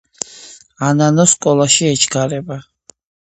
[0.87, 2.61] ანანოს სკოლაში ეჩქარებოდა